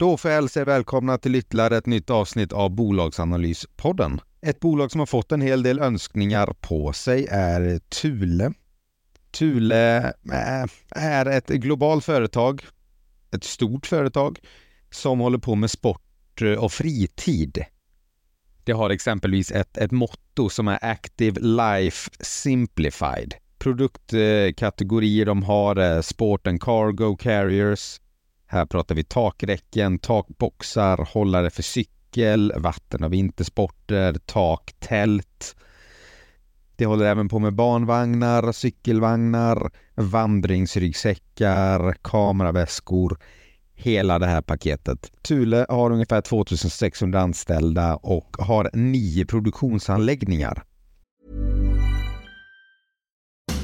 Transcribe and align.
Då 0.00 0.16
får 0.16 0.30
jag 0.30 0.36
hälsa 0.36 0.60
er 0.60 0.64
välkomna 0.64 1.18
till 1.18 1.34
ytterligare 1.34 1.76
ett 1.76 1.86
nytt 1.86 2.10
avsnitt 2.10 2.52
av 2.52 2.70
Bolagsanalyspodden. 2.70 4.20
Ett 4.40 4.60
bolag 4.60 4.90
som 4.90 4.98
har 4.98 5.06
fått 5.06 5.32
en 5.32 5.40
hel 5.40 5.62
del 5.62 5.78
önskningar 5.78 6.54
på 6.60 6.92
sig 6.92 7.26
är 7.30 7.78
Thule. 7.78 8.52
Thule 9.30 9.98
eh, 10.32 10.64
är 10.90 11.26
ett 11.26 11.48
globalt 11.48 12.04
företag, 12.04 12.62
ett 13.34 13.44
stort 13.44 13.86
företag 13.86 14.38
som 14.90 15.20
håller 15.20 15.38
på 15.38 15.54
med 15.54 15.70
sport 15.70 16.42
eh, 16.42 16.64
och 16.64 16.72
fritid. 16.72 17.64
Det 18.64 18.72
har 18.72 18.90
exempelvis 18.90 19.52
ett, 19.52 19.76
ett 19.76 19.90
motto 19.90 20.48
som 20.48 20.68
är 20.68 20.78
Active 20.82 21.40
Life 21.40 22.10
Simplified. 22.20 23.34
Produktkategorier 23.58 25.26
de 25.26 25.42
har 25.42 25.76
är 25.76 26.02
Sport 26.02 26.46
and 26.46 26.62
Cargo 26.62 27.16
Carriers. 27.16 28.00
Här 28.52 28.66
pratar 28.66 28.94
vi 28.94 29.04
takräcken, 29.04 29.98
takboxar, 29.98 31.08
hållare 31.12 31.50
för 31.50 31.62
cykel, 31.62 32.52
vatten 32.56 33.04
och 33.04 33.12
vintersporter, 33.12 34.16
taktält. 34.26 35.56
Det 36.76 36.86
håller 36.86 37.04
även 37.04 37.28
på 37.28 37.38
med 37.38 37.54
barnvagnar, 37.54 38.52
cykelvagnar, 38.52 39.70
vandringsryggsäckar, 39.94 41.96
kameraväskor, 42.02 43.18
hela 43.74 44.18
det 44.18 44.26
här 44.26 44.42
paketet. 44.42 45.12
Thule 45.22 45.66
har 45.68 45.90
ungefär 45.90 46.20
2600 46.20 47.20
anställda 47.20 47.96
och 47.96 48.36
har 48.38 48.70
nio 48.72 49.26
produktionsanläggningar. 49.26 50.64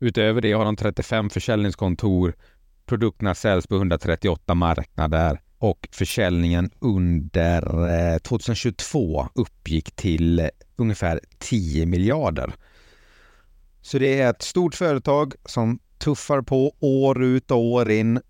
Utöver 0.00 0.40
det 0.40 0.52
har 0.52 0.64
de 0.64 0.76
35 0.76 1.30
försäljningskontor. 1.30 2.34
Produkterna 2.86 3.34
säljs 3.34 3.66
på 3.66 3.74
138 3.76 4.54
marknader 4.54 5.40
och 5.58 5.88
försäljningen 5.92 6.70
under 6.78 7.88
eh, 7.88 8.18
2022 8.18 9.28
uppgick 9.34 9.96
till 9.96 10.50
ungefär 10.76 11.20
10 11.38 11.86
miljarder. 11.86 12.54
Så 13.80 13.98
det 13.98 14.20
är 14.20 14.30
ett 14.30 14.42
stort 14.42 14.74
företag 14.74 15.34
som 15.44 15.78
tuffar 15.98 16.42
på 16.42 16.74
år 16.80 17.24
ut 17.24 17.50
och 17.50 17.58
år 17.58 17.90
in. 17.90 18.20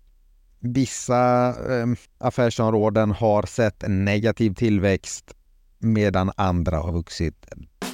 Vissa 0.59 1.47
eh, 1.47 1.87
affärsområden 2.17 3.11
har 3.11 3.43
sett 3.43 3.83
en 3.83 4.05
negativ 4.05 4.53
tillväxt 4.53 5.33
medan 5.79 6.31
andra 6.35 6.77
har 6.77 6.91
vuxit 6.91 7.45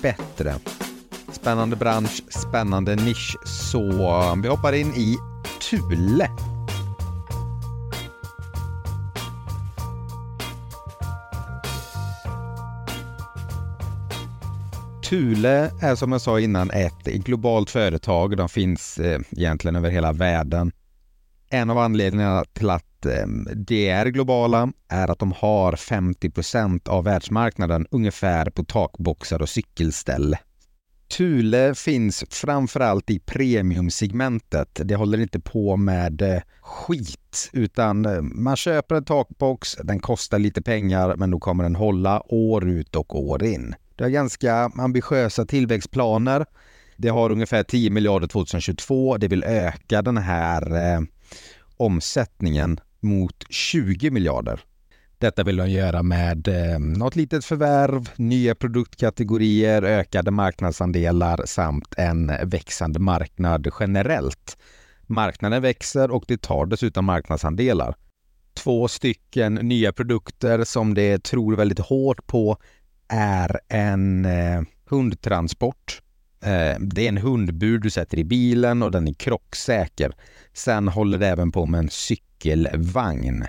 bättre. 0.01 0.55
Spännande 1.41 1.75
bransch, 1.75 2.23
spännande 2.29 2.95
nisch. 2.95 3.37
Så 3.45 3.81
um, 4.31 4.41
vi 4.41 4.47
hoppar 4.47 4.73
in 4.73 4.93
i 4.93 5.17
Thule. 5.69 6.29
Thule 15.03 15.71
är 15.81 15.95
som 15.95 16.11
jag 16.11 16.21
sa 16.21 16.39
innan 16.39 16.71
ett 16.71 17.03
globalt 17.03 17.69
företag. 17.69 18.37
De 18.37 18.49
finns 18.49 18.97
eh, 18.97 19.19
egentligen 19.31 19.75
över 19.75 19.89
hela 19.89 20.11
världen. 20.11 20.71
En 21.49 21.69
av 21.69 21.77
anledningarna 21.77 22.45
till 22.53 22.69
att 22.69 23.05
eh, 23.05 23.27
de 23.55 23.89
är 23.89 24.05
globala 24.05 24.71
är 24.89 25.11
att 25.11 25.19
de 25.19 25.31
har 25.31 25.75
50 25.75 26.29
procent 26.29 26.87
av 26.87 27.03
världsmarknaden 27.03 27.87
ungefär 27.91 28.49
på 28.49 28.63
takboxar 28.63 29.41
och 29.41 29.49
cykelställ. 29.49 30.35
Thule 31.07 31.75
finns 31.75 32.23
framförallt 32.29 33.09
i 33.09 33.19
premiumsegmentet. 33.19 34.81
Det 34.83 34.95
håller 34.95 35.17
inte 35.17 35.39
på 35.39 35.77
med 35.77 36.21
eh, 36.21 36.41
skit 36.61 37.49
utan 37.53 38.05
eh, 38.05 38.21
man 38.21 38.55
köper 38.55 38.95
en 38.95 39.05
takbox, 39.05 39.77
den 39.83 39.99
kostar 39.99 40.39
lite 40.39 40.61
pengar 40.61 41.15
men 41.15 41.31
då 41.31 41.39
kommer 41.39 41.63
den 41.63 41.75
hålla 41.75 42.33
år 42.33 42.69
ut 42.69 42.95
och 42.95 43.19
år 43.19 43.43
in. 43.43 43.75
Det 43.95 44.03
har 44.03 44.11
ganska 44.11 44.71
ambitiösa 44.77 45.45
tillväxtplaner. 45.45 46.45
Det 46.97 47.09
har 47.09 47.31
ungefär 47.31 47.63
10 47.63 47.89
miljarder 47.89 48.27
2022. 48.27 49.17
Det 49.17 49.27
vill 49.27 49.43
öka 49.43 50.01
den 50.01 50.17
här 50.17 50.75
eh, 50.75 51.01
omsättningen 51.77 52.79
mot 52.99 53.45
20 53.49 54.11
miljarder. 54.11 54.59
Detta 55.19 55.43
vill 55.43 55.57
de 55.57 55.69
göra 55.69 56.03
med 56.03 56.47
eh, 56.47 56.79
något 56.79 57.15
litet 57.15 57.45
förvärv, 57.45 58.09
nya 58.15 58.55
produktkategorier, 58.55 59.83
ökade 59.83 60.31
marknadsandelar 60.31 61.41
samt 61.45 61.93
en 61.97 62.31
växande 62.43 62.99
marknad 62.99 63.67
generellt. 63.79 64.57
Marknaden 65.01 65.61
växer 65.61 66.11
och 66.11 66.23
det 66.27 66.41
tar 66.41 66.65
dessutom 66.65 67.05
marknadsandelar. 67.05 67.95
Två 68.53 68.87
stycken 68.87 69.53
nya 69.53 69.93
produkter 69.93 70.63
som 70.63 70.93
det 70.93 71.23
tror 71.23 71.55
väldigt 71.55 71.79
hårt 71.79 72.27
på 72.27 72.57
är 73.07 73.59
en 73.67 74.25
eh, 74.25 74.61
hundtransport. 74.89 76.01
Eh, 76.43 76.79
det 76.79 77.05
är 77.05 77.09
en 77.09 77.17
hundbur 77.17 77.79
du 77.79 77.89
sätter 77.89 78.19
i 78.19 78.23
bilen 78.23 78.83
och 78.83 78.91
den 78.91 79.07
är 79.07 79.13
krocksäker. 79.13 80.11
Sen 80.53 80.87
håller 80.87 81.17
det 81.17 81.27
även 81.27 81.51
på 81.51 81.65
med 81.65 81.79
en 81.79 81.89
cykelvagn. 81.89 83.45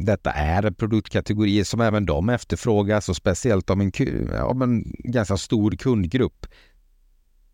Detta 0.00 0.30
är 0.30 0.70
produktkategorier 0.70 1.64
som 1.64 1.80
även 1.80 2.06
de 2.06 2.28
efterfrågas 2.28 3.08
och 3.08 3.16
speciellt 3.16 3.70
av 3.70 3.80
en, 3.80 3.92
av 4.40 4.62
en 4.62 4.92
ganska 4.98 5.36
stor 5.36 5.70
kundgrupp. 5.70 6.46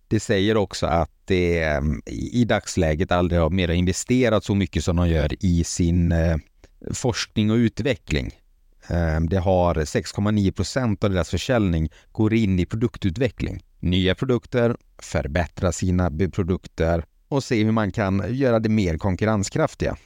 Det 0.08 0.20
säger 0.20 0.56
också 0.56 0.86
att 0.86 1.10
det 1.24 1.62
mm, 1.62 2.02
i 2.06 2.44
dagsläget 2.44 3.12
aldrig 3.12 3.40
har 3.40 3.50
mer 3.50 3.68
investerat 3.68 4.44
så 4.44 4.54
mycket 4.54 4.84
som 4.84 4.96
de 4.96 5.08
gör 5.08 5.44
i 5.44 5.64
sin 5.64 6.12
eh, 6.12 6.36
forskning 6.92 7.50
och 7.50 7.56
utveckling. 7.56 8.30
Eh, 8.88 9.20
det 9.20 9.38
har 9.38 9.74
6,9 9.74 10.52
procent 10.52 11.04
av 11.04 11.10
deras 11.10 11.30
försäljning 11.30 11.88
går 12.12 12.34
in 12.34 12.58
i 12.58 12.66
produktutveckling. 12.66 13.64
Nya 13.80 14.14
produkter, 14.14 14.76
förbättra 14.98 15.72
sina 15.72 16.10
produkter 16.10 17.04
och 17.28 17.44
se 17.44 17.64
hur 17.64 17.72
man 17.72 17.92
kan 17.92 18.34
göra 18.34 18.58
det 18.58 18.68
mer 18.68 18.98
konkurrenskraftiga. 18.98 19.96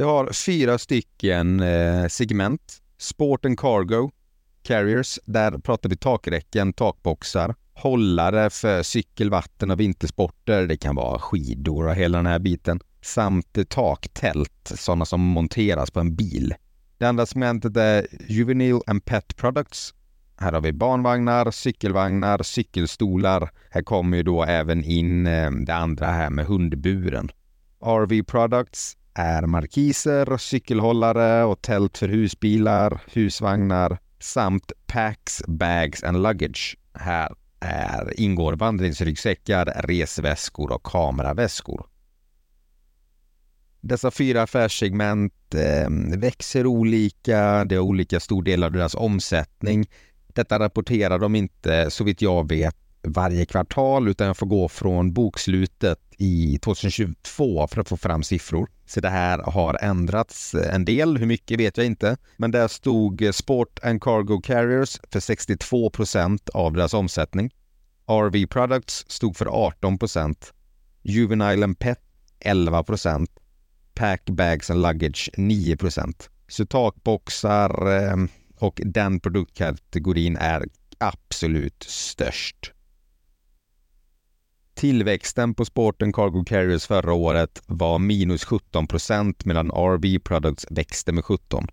Vi 0.00 0.04
har 0.04 0.32
fyra 0.32 0.78
stycken 0.78 1.60
eh, 1.60 2.06
segment. 2.06 2.82
Sport 2.98 3.44
and 3.44 3.58
Cargo, 3.58 4.10
Carriers, 4.62 5.18
där 5.24 5.58
pratar 5.58 5.88
vi 5.88 5.96
takräcken, 5.96 6.72
takboxar, 6.72 7.54
hållare 7.74 8.50
för 8.50 8.82
cykel, 8.82 9.30
vatten 9.30 9.70
och 9.70 9.80
vintersporter. 9.80 10.66
Det 10.66 10.76
kan 10.76 10.96
vara 10.96 11.18
skidor 11.18 11.86
och 11.86 11.94
hela 11.94 12.18
den 12.18 12.26
här 12.26 12.38
biten. 12.38 12.80
samt 13.02 13.68
taktält, 13.68 14.72
sådana 14.74 15.04
som 15.04 15.20
monteras 15.20 15.90
på 15.90 16.00
en 16.00 16.16
bil. 16.16 16.54
Det 16.98 17.06
andra 17.06 17.26
segmentet 17.26 17.76
är 17.76 18.06
Juvenile 18.28 18.80
and 18.86 19.04
Pet 19.04 19.36
Products. 19.36 19.94
Här 20.36 20.52
har 20.52 20.60
vi 20.60 20.72
barnvagnar, 20.72 21.50
cykelvagnar, 21.50 22.42
cykelstolar. 22.42 23.50
Här 23.70 23.82
kommer 23.82 24.16
ju 24.16 24.22
då 24.22 24.44
även 24.44 24.84
in 24.84 25.26
eh, 25.26 25.50
det 25.50 25.74
andra 25.74 26.06
här 26.06 26.30
med 26.30 26.46
hundburen. 26.46 27.30
RV 27.80 28.22
Products 28.22 28.96
är 29.14 29.42
markiser, 29.42 30.36
cykelhållare 30.36 31.44
och 31.44 31.62
tält 31.62 31.98
för 31.98 32.08
husbilar, 32.08 33.00
husvagnar 33.12 33.98
samt 34.18 34.72
packs, 34.86 35.42
bags 35.46 36.04
and 36.04 36.22
luggage. 36.22 36.76
Här 36.94 37.34
är, 37.60 38.20
ingår 38.20 38.52
vandringsryggsäckar, 38.52 39.66
resväskor 39.84 40.72
och 40.72 40.82
kameraväskor. 40.82 41.86
Dessa 43.80 44.10
fyra 44.10 44.42
affärssegment 44.42 45.54
eh, 45.54 46.18
växer 46.18 46.66
olika, 46.66 47.64
det 47.64 47.74
är 47.74 47.78
olika 47.78 48.20
stor 48.20 48.42
del 48.42 48.64
av 48.64 48.72
deras 48.72 48.94
omsättning. 48.94 49.86
Detta 50.26 50.58
rapporterar 50.58 51.18
de 51.18 51.34
inte, 51.34 51.90
så 51.90 52.04
vitt 52.04 52.22
jag 52.22 52.48
vet, 52.48 52.76
varje 53.02 53.46
kvartal 53.46 54.08
utan 54.08 54.26
jag 54.26 54.36
får 54.36 54.46
gå 54.46 54.68
från 54.68 55.12
bokslutet 55.12 55.98
i 56.18 56.58
2022 56.62 57.66
för 57.66 57.80
att 57.80 57.88
få 57.88 57.96
fram 57.96 58.22
siffror. 58.22 58.68
Så 58.86 59.00
det 59.00 59.08
här 59.08 59.38
har 59.38 59.78
ändrats 59.82 60.54
en 60.54 60.84
del, 60.84 61.16
hur 61.16 61.26
mycket 61.26 61.60
vet 61.60 61.76
jag 61.76 61.86
inte. 61.86 62.16
Men 62.36 62.50
där 62.50 62.68
stod 62.68 63.30
Sport 63.32 63.78
and 63.82 64.02
Cargo 64.02 64.40
Carriers 64.40 65.00
för 65.12 65.20
62 65.20 65.90
procent 65.90 66.48
av 66.48 66.72
deras 66.72 66.94
omsättning. 66.94 67.50
RV 68.06 68.46
Products 68.46 69.04
stod 69.08 69.36
för 69.36 69.46
18 69.46 69.98
procent. 69.98 70.52
Juvenile 71.02 71.64
and 71.64 71.78
Pet 71.78 72.00
11 72.40 72.82
procent. 72.82 73.30
Pack 73.94 74.24
Bags 74.24 74.70
and 74.70 74.82
Luggage 74.82 75.30
9 75.36 75.76
procent. 75.76 76.30
Så 76.48 76.66
takboxar 76.66 77.96
eh, 77.96 78.16
och 78.58 78.80
den 78.84 79.20
produktkategorin 79.20 80.36
är 80.36 80.64
absolut 80.98 81.82
störst. 81.82 82.72
Tillväxten 84.80 85.54
på 85.54 85.64
Sporten 85.64 86.12
Cargo 86.12 86.44
Carriers 86.44 86.86
förra 86.86 87.12
året 87.12 87.62
var 87.66 87.98
minus 87.98 88.44
17 88.44 88.86
procent 88.86 89.44
medan 89.44 89.70
RV 89.70 90.18
Products 90.18 90.66
växte 90.70 91.12
med 91.12 91.24
17. 91.24 91.66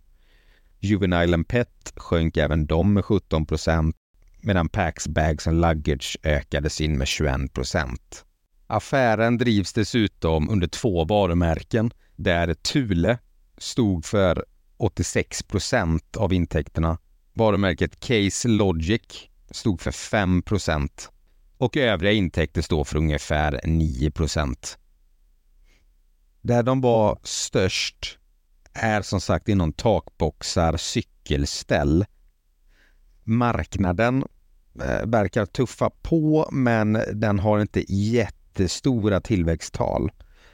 Juvenile 0.79 1.33
and 1.33 1.47
Pet 1.47 1.93
sjönk 1.95 2.37
även 2.37 2.65
de 2.65 2.93
med 2.93 3.05
17 3.05 3.45
procent 3.45 3.95
medan 4.41 4.69
Packs 4.69 5.07
Bags 5.07 5.47
and 5.47 5.61
Luggage 5.61 6.17
ökade 6.23 6.69
sin 6.69 6.97
med 6.97 7.07
21 7.07 7.53
procent. 7.53 8.25
Affären 8.67 9.37
drivs 9.37 9.73
dessutom 9.73 10.49
under 10.49 10.67
två 10.67 11.05
varumärken 11.05 11.91
där 12.15 12.53
Thule 12.53 13.17
stod 13.57 14.05
för 14.05 14.45
86 14.77 15.43
procent 15.43 16.17
av 16.17 16.33
intäkterna. 16.33 16.97
Varumärket 17.33 17.99
Case 17.99 18.47
Logic 18.47 19.29
stod 19.51 19.81
för 19.81 19.91
5 19.91 20.41
procent 20.41 21.11
och 21.57 21.77
övriga 21.77 22.11
intäkter 22.11 22.61
står 22.61 22.83
för 22.83 22.97
ungefär 22.97 23.61
9 23.63 24.11
procent. 24.11 24.77
Där 26.41 26.63
de 26.63 26.81
var 26.81 27.19
störst 27.23 28.17
är 28.73 29.01
som 29.01 29.21
sagt 29.21 29.49
inom 29.49 29.73
takboxar, 29.73 30.77
cykelställ. 30.77 32.05
Marknaden 33.23 34.23
eh, 34.81 35.05
verkar 35.05 35.45
tuffa 35.45 35.89
på 35.89 36.49
men 36.51 36.93
den 37.13 37.39
har 37.39 37.59
inte 37.61 37.93
jättestora 37.93 39.21
tillväxttal. 39.21 40.11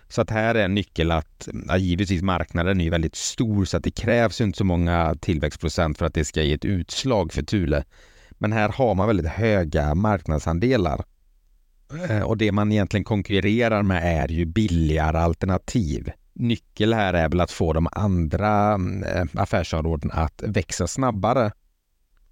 Så 0.07 0.21
att 0.21 0.29
här 0.29 0.55
är 0.55 0.65
en 0.65 0.75
nyckel 0.75 1.11
att, 1.11 1.47
ja, 1.67 1.77
givetvis 1.77 2.21
marknaden 2.21 2.79
är 2.79 2.83
ju 2.83 2.89
väldigt 2.89 3.15
stor 3.15 3.65
så 3.65 3.77
att 3.77 3.83
det 3.83 3.91
krävs 3.91 4.41
inte 4.41 4.57
så 4.57 4.63
många 4.63 5.15
tillväxtprocent 5.21 5.97
för 5.97 6.05
att 6.05 6.13
det 6.13 6.25
ska 6.25 6.41
ge 6.41 6.53
ett 6.53 6.65
utslag 6.65 7.33
för 7.33 7.43
Thule. 7.43 7.83
Men 8.43 8.51
här 8.51 8.69
har 8.69 8.95
man 8.95 9.07
väldigt 9.07 9.31
höga 9.31 9.95
marknadsandelar. 9.95 11.03
Eh, 12.09 12.21
och 12.21 12.37
det 12.37 12.51
man 12.51 12.71
egentligen 12.71 13.03
konkurrerar 13.03 13.83
med 13.83 14.23
är 14.23 14.27
ju 14.27 14.45
billigare 14.45 15.17
alternativ. 15.17 16.11
Nyckel 16.33 16.93
här 16.93 17.13
är 17.13 17.29
väl 17.29 17.41
att 17.41 17.51
få 17.51 17.73
de 17.73 17.87
andra 17.91 18.73
eh, 18.73 19.25
affärsområden 19.33 20.11
att 20.13 20.43
växa 20.47 20.87
snabbare 20.87 21.51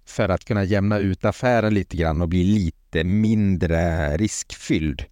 för 0.06 0.28
att 0.28 0.44
kunna 0.44 0.64
jämna 0.64 0.98
ut 0.98 1.24
affären 1.24 1.74
lite 1.74 1.96
grann 1.96 2.22
och 2.22 2.28
bli 2.28 2.44
lite 2.44 3.04
mindre 3.04 4.16
riskfylld. 4.16 5.04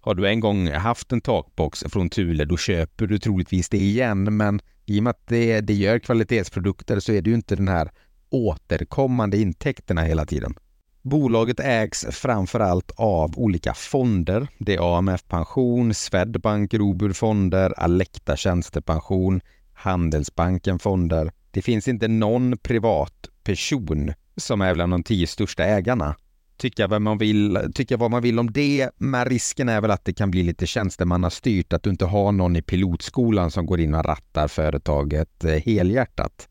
Har 0.00 0.14
du 0.14 0.28
en 0.28 0.40
gång 0.40 0.70
haft 0.70 1.12
en 1.12 1.20
takbox 1.20 1.84
från 1.88 2.10
Thule, 2.10 2.44
då 2.44 2.56
köper 2.56 3.06
du 3.06 3.18
troligtvis 3.18 3.68
det 3.68 3.78
igen. 3.78 4.36
Men 4.36 4.60
i 4.86 4.98
och 5.00 5.02
med 5.02 5.10
att 5.10 5.26
det, 5.26 5.60
det 5.60 5.74
gör 5.74 5.98
kvalitetsprodukter 5.98 7.00
så 7.00 7.12
är 7.12 7.22
det 7.22 7.30
ju 7.30 7.36
inte 7.36 7.56
den 7.56 7.68
här 7.68 7.90
återkommande 8.30 9.38
intäkterna 9.38 10.02
hela 10.02 10.26
tiden. 10.26 10.54
Bolaget 11.02 11.60
ägs 11.60 12.06
framför 12.10 12.60
allt 12.60 12.92
av 12.96 13.38
olika 13.38 13.74
fonder. 13.74 14.48
Det 14.58 14.74
är 14.74 14.98
AMF 14.98 15.24
Pension, 15.28 15.94
Swedbank 15.94 16.74
Robur 16.74 17.12
Fonder, 17.12 17.80
Alecta 17.80 18.36
Tjänstepension, 18.36 19.40
Handelsbanken 19.72 20.78
Fonder. 20.78 21.32
Det 21.50 21.62
finns 21.62 21.88
inte 21.88 22.08
någon 22.08 22.58
privat 22.58 23.28
person 23.44 24.12
som 24.36 24.60
är 24.60 24.74
bland 24.74 24.92
de 24.92 25.02
tio 25.02 25.26
största 25.26 25.64
ägarna. 25.64 26.16
Tycka 26.56 26.86
vad, 26.86 27.02
man 27.02 27.18
vill, 27.18 27.58
tycka 27.74 27.96
vad 27.96 28.10
man 28.10 28.22
vill 28.22 28.38
om 28.38 28.52
det, 28.52 28.90
men 28.96 29.24
risken 29.24 29.68
är 29.68 29.80
väl 29.80 29.90
att 29.90 30.04
det 30.04 30.12
kan 30.12 30.30
bli 30.30 30.42
lite 30.42 30.66
tjänstemannastyrt, 30.66 31.72
att 31.72 31.82
du 31.82 31.90
inte 31.90 32.04
har 32.04 32.32
någon 32.32 32.56
i 32.56 32.62
pilotskolan 32.62 33.50
som 33.50 33.66
går 33.66 33.80
in 33.80 33.94
och 33.94 34.04
rattar 34.04 34.48
företaget 34.48 35.44
eh, 35.44 35.50
helhjärtat. 35.50 36.48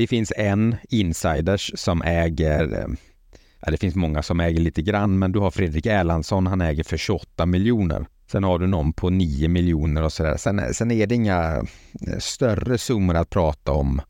Det 0.00 0.06
finns 0.06 0.32
en 0.36 0.76
insiders 0.88 1.72
som 1.74 2.02
äger, 2.02 2.78
eh, 2.78 2.86
ja, 3.60 3.70
det 3.70 3.76
finns 3.76 3.94
många 3.94 4.22
som 4.22 4.40
äger 4.40 4.60
lite 4.60 4.82
grann, 4.82 5.18
men 5.18 5.32
du 5.32 5.38
har 5.38 5.50
Fredrik 5.50 5.86
Erlandsson, 5.86 6.46
han 6.46 6.60
äger 6.60 6.84
för 6.84 6.96
28 6.96 7.46
miljoner. 7.46 8.06
Sen 8.30 8.44
har 8.44 8.58
du 8.58 8.66
någon 8.66 8.92
på 8.92 9.10
9 9.10 9.48
miljoner 9.48 10.02
och 10.02 10.12
sådär. 10.12 10.36
Sen, 10.36 10.58
eh, 10.58 10.70
sen 10.70 10.90
är 10.90 11.06
det 11.06 11.14
inga 11.14 11.56
eh, 12.06 12.18
större 12.18 12.78
summor 12.78 13.14
att 13.16 13.30
prata 13.30 13.72
om. 13.72 14.00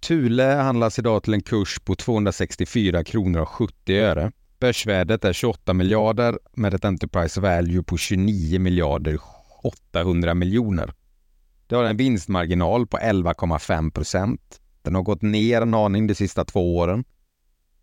Thule 0.00 0.42
handlas 0.42 0.98
idag 0.98 1.22
till 1.22 1.34
en 1.34 1.42
kurs 1.42 1.80
på 1.84 1.94
264 1.94 3.04
kronor 3.04 3.40
och 3.40 3.48
70 3.48 3.98
öre. 3.98 4.32
Börsvärdet 4.60 5.24
är 5.24 5.32
28 5.32 5.74
miljarder 5.74 6.38
med 6.52 6.74
ett 6.74 6.84
Enterprise 6.84 7.40
Value 7.40 7.82
på 7.82 7.96
29 7.96 8.58
miljarder 8.58 9.18
800 9.62 10.34
miljoner. 10.34 10.92
Det 11.66 11.76
har 11.76 11.84
en 11.84 11.96
vinstmarginal 11.96 12.86
på 12.86 12.96
11,5 12.96 13.90
procent. 13.90 14.60
Den 14.84 14.94
har 14.94 15.02
gått 15.02 15.22
ner 15.22 15.60
en 15.60 15.74
aning 15.74 16.06
de 16.06 16.14
sista 16.14 16.44
två 16.44 16.76
åren. 16.76 17.04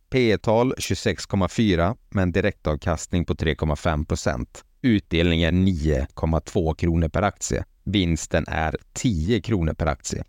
P 0.09 0.37
tal 0.37 0.73
26,4 0.73 1.97
med 2.09 2.21
en 2.21 2.31
direktavkastning 2.31 3.25
på 3.25 3.33
3,5 3.33 4.05
procent. 4.05 4.63
Utdelningen 4.81 5.67
9,2 5.67 6.75
kronor 6.75 7.09
per 7.09 7.21
aktie. 7.21 7.65
Vinsten 7.83 8.45
är 8.47 8.77
10 8.93 9.41
kronor 9.41 9.73
per 9.73 9.85
aktie. 9.85 10.23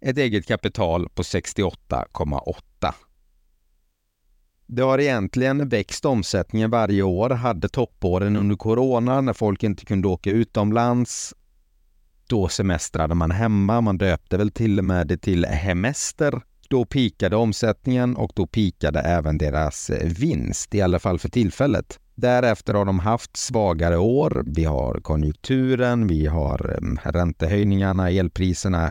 Ett 0.00 0.18
eget 0.18 0.46
kapital 0.46 1.08
på 1.08 1.22
68,8. 1.22 2.94
Det 4.66 4.82
har 4.82 4.98
egentligen 4.98 5.68
växt 5.68 6.04
omsättningen 6.04 6.70
varje 6.70 7.02
år, 7.02 7.30
hade 7.30 7.68
toppåren 7.68 8.36
under 8.36 8.56
corona 8.56 9.20
när 9.20 9.32
folk 9.32 9.62
inte 9.62 9.84
kunde 9.84 10.08
åka 10.08 10.30
utomlands 10.30 11.34
då 12.28 12.48
semestrade 12.48 13.14
man 13.14 13.30
hemma, 13.30 13.80
man 13.80 13.98
döpte 13.98 14.36
väl 14.36 14.50
till 14.50 14.78
och 14.78 14.84
med 14.84 15.06
det 15.06 15.16
till 15.16 15.44
hemester. 15.44 16.42
Då 16.68 16.84
pikade 16.84 17.36
omsättningen 17.36 18.16
och 18.16 18.32
då 18.34 18.46
pikade 18.46 19.00
även 19.00 19.38
deras 19.38 19.90
eh, 19.90 20.08
vinst, 20.08 20.74
i 20.74 20.80
alla 20.80 20.98
fall 20.98 21.18
för 21.18 21.28
tillfället. 21.28 21.98
Därefter 22.14 22.74
har 22.74 22.84
de 22.84 22.98
haft 22.98 23.36
svagare 23.36 23.98
år. 23.98 24.44
Vi 24.46 24.64
har 24.64 25.00
konjunkturen, 25.00 26.06
vi 26.06 26.26
har 26.26 26.76
ehm, 26.78 26.98
räntehöjningarna, 27.04 28.10
elpriserna, 28.10 28.90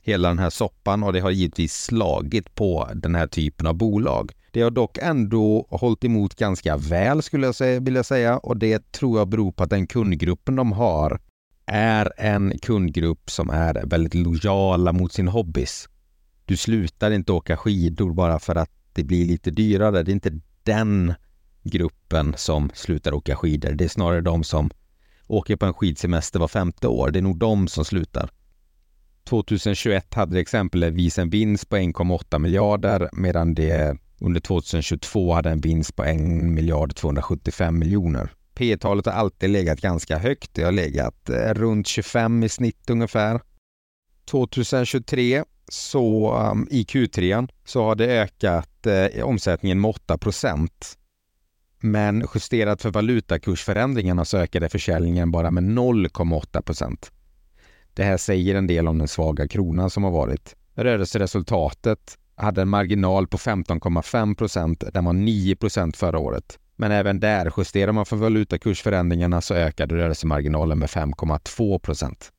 hela 0.00 0.28
den 0.28 0.38
här 0.38 0.50
soppan 0.50 1.02
och 1.02 1.12
det 1.12 1.20
har 1.20 1.30
givetvis 1.30 1.74
slagit 1.74 2.54
på 2.54 2.88
den 2.94 3.14
här 3.14 3.26
typen 3.26 3.66
av 3.66 3.74
bolag. 3.74 4.32
Det 4.52 4.62
har 4.62 4.70
dock 4.70 4.98
ändå 4.98 5.66
hållit 5.70 6.04
emot 6.04 6.34
ganska 6.34 6.76
väl 6.76 7.22
skulle 7.22 7.52
jag 7.58 7.80
vilja 7.84 8.04
säga 8.04 8.38
och 8.38 8.56
det 8.56 8.92
tror 8.92 9.18
jag 9.18 9.28
beror 9.28 9.52
på 9.52 9.62
att 9.62 9.70
den 9.70 9.86
kundgruppen 9.86 10.56
de 10.56 10.72
har 10.72 11.20
är 11.68 12.12
en 12.16 12.58
kundgrupp 12.58 13.30
som 13.30 13.50
är 13.50 13.82
väldigt 13.86 14.14
lojala 14.14 14.92
mot 14.92 15.12
sin 15.12 15.28
hobbys. 15.28 15.88
Du 16.44 16.56
slutar 16.56 17.10
inte 17.10 17.32
åka 17.32 17.56
skidor 17.56 18.12
bara 18.12 18.38
för 18.38 18.56
att 18.56 18.70
det 18.92 19.04
blir 19.04 19.26
lite 19.26 19.50
dyrare. 19.50 20.02
Det 20.02 20.10
är 20.10 20.14
inte 20.14 20.40
den 20.62 21.14
gruppen 21.62 22.34
som 22.36 22.70
slutar 22.74 23.14
åka 23.14 23.36
skidor. 23.36 23.72
Det 23.72 23.84
är 23.84 23.88
snarare 23.88 24.20
de 24.20 24.44
som 24.44 24.70
åker 25.26 25.56
på 25.56 25.66
en 25.66 25.74
skidsemester 25.74 26.38
var 26.40 26.48
femte 26.48 26.88
år. 26.88 27.10
Det 27.10 27.18
är 27.18 27.22
nog 27.22 27.38
de 27.38 27.68
som 27.68 27.84
slutar. 27.84 28.30
2021 29.24 30.14
hade 30.14 30.34
det 30.34 30.40
exempelvis 30.40 31.18
en 31.18 31.30
vinst 31.30 31.68
på 31.68 31.76
1,8 31.76 32.38
miljarder 32.38 33.08
medan 33.12 33.54
det 33.54 33.98
under 34.20 34.40
2022 34.40 35.32
hade 35.32 35.50
en 35.50 35.60
vinst 35.60 35.96
på 35.96 36.04
1 36.04 36.20
miljard 36.42 36.94
275 36.94 37.78
miljoner 37.78 38.32
P 38.58 38.76
talet 38.76 39.06
har 39.06 39.12
alltid 39.12 39.50
legat 39.50 39.80
ganska 39.80 40.18
högt. 40.18 40.54
Det 40.54 40.62
har 40.62 40.72
legat 40.72 41.30
eh, 41.30 41.54
runt 41.54 41.86
25 41.86 42.42
i 42.42 42.48
snitt 42.48 42.90
ungefär. 42.90 43.40
2023 44.30 45.44
så 45.68 46.36
um, 46.36 46.68
i 46.70 46.82
Q3 46.82 47.48
så 47.64 47.84
har 47.84 47.94
det 47.94 48.20
ökat 48.20 48.86
eh, 48.86 49.24
omsättningen 49.24 49.80
med 49.80 49.88
8 49.88 50.18
procent. 50.18 50.98
Men 51.80 52.26
justerat 52.34 52.82
för 52.82 52.90
valutakursförändringarna 52.90 54.24
så 54.24 54.38
ökade 54.38 54.68
försäljningen 54.68 55.30
bara 55.30 55.50
med 55.50 55.64
0,8 55.64 56.62
procent. 56.62 57.12
Det 57.94 58.04
här 58.04 58.16
säger 58.16 58.54
en 58.54 58.66
del 58.66 58.88
om 58.88 58.98
den 58.98 59.08
svaga 59.08 59.48
kronan 59.48 59.90
som 59.90 60.04
har 60.04 60.10
varit. 60.10 60.56
Rörelseresultatet 60.74 62.18
hade 62.34 62.62
en 62.62 62.68
marginal 62.68 63.26
på 63.26 63.36
15,5 63.36 64.34
procent. 64.34 64.84
Den 64.92 65.04
var 65.04 65.12
9 65.12 65.56
procent 65.56 65.96
förra 65.96 66.18
året. 66.18 66.58
Men 66.80 66.92
även 66.92 67.20
där, 67.20 67.52
justerar 67.56 67.92
man 67.92 68.06
för 68.06 68.16
valutakursförändringarna 68.16 69.40
så 69.40 69.54
ökade 69.54 69.96
rörelsemarginalen 69.96 70.78
med 70.78 70.88
5,2 70.88 71.78
procent. 71.78 72.32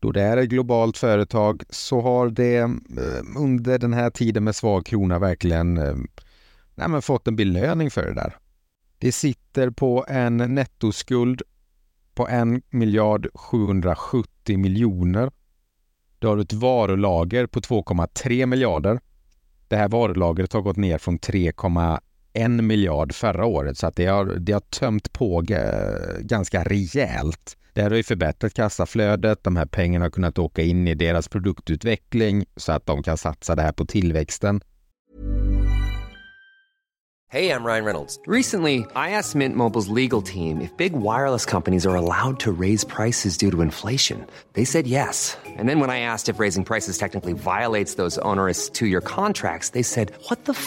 Då 0.00 0.12
det 0.12 0.22
är 0.22 0.36
ett 0.36 0.48
globalt 0.48 0.98
företag 0.98 1.62
så 1.70 2.00
har 2.00 2.30
det 2.30 2.56
eh, 2.56 2.68
under 3.36 3.78
den 3.78 3.92
här 3.92 4.10
tiden 4.10 4.44
med 4.44 4.56
svag 4.56 4.86
krona 4.86 5.18
verkligen 5.18 5.78
eh, 5.78 5.96
nej, 6.74 7.02
fått 7.02 7.28
en 7.28 7.36
belöning 7.36 7.90
för 7.90 8.02
det 8.02 8.14
där. 8.14 8.36
Det 8.98 9.12
sitter 9.12 9.70
på 9.70 10.04
en 10.08 10.36
nettoskuld 10.36 11.42
på 12.14 12.28
1 12.28 12.48
miljard 12.70 13.28
770 13.34 14.58
miljoner 14.58 15.30
du 16.20 16.26
har 16.26 16.38
ett 16.38 16.52
varulager 16.52 17.46
på 17.46 17.60
2,3 17.60 18.46
miljarder. 18.46 19.00
Det 19.68 19.76
här 19.76 19.88
varulagret 19.88 20.52
har 20.52 20.60
gått 20.60 20.76
ner 20.76 20.98
från 20.98 21.18
3,1 21.18 22.00
miljard 22.66 23.14
förra 23.14 23.46
året 23.46 23.78
så 23.78 23.86
att 23.86 23.96
det 23.96 24.06
har, 24.06 24.24
det 24.24 24.52
har 24.52 24.60
tömt 24.60 25.12
på 25.12 25.44
ganska 26.20 26.64
rejält. 26.64 27.56
Det 27.72 27.82
här 27.82 27.90
har 27.90 27.96
ju 27.96 28.02
förbättrat 28.02 28.54
kassaflödet. 28.54 29.44
De 29.44 29.56
här 29.56 29.66
pengarna 29.66 30.04
har 30.04 30.10
kunnat 30.10 30.38
åka 30.38 30.62
in 30.62 30.88
i 30.88 30.94
deras 30.94 31.28
produktutveckling 31.28 32.44
så 32.56 32.72
att 32.72 32.86
de 32.86 33.02
kan 33.02 33.16
satsa 33.16 33.54
det 33.54 33.62
här 33.62 33.72
på 33.72 33.86
tillväxten. 33.86 34.60
Hej, 37.32 37.44
jag 37.44 37.66
Ryan 37.66 37.84
Reynolds. 37.84 38.18
Recently, 38.26 38.78
I 38.78 39.10
asked 39.14 39.38
Mint 39.38 39.56
Mobiles 39.56 39.88
legal 39.88 40.22
team 40.22 40.60
if 40.60 40.76
big 40.76 40.92
wireless 40.92 41.46
companies 41.46 41.86
are 41.86 41.96
allowed 41.96 42.40
to 42.40 42.50
raise 42.50 42.86
prices 42.86 43.38
due 43.38 43.50
to 43.50 43.62
inflation. 43.62 44.26
They 44.52 44.64
said 44.64 44.86
yes. 44.86 45.38
And 45.58 45.68
then 45.68 45.80
when 45.80 45.90
I 45.90 46.00
asked 46.00 46.34
if 46.34 46.40
raising 46.40 46.64
prices 46.64 46.98
technically 46.98 47.32
violates 47.32 47.94
those 47.94 48.18
onerous 48.18 48.68
two-year 48.68 49.00
contracts, 49.00 49.70
they 49.70 49.82
said, 49.82 50.10
what 50.28 50.44
the 50.44 50.52
f*** 50.52 50.66